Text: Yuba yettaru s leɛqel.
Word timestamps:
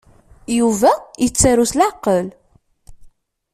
Yuba 0.57 0.91
yettaru 1.23 1.65
s 1.71 1.73
leɛqel. 1.79 2.27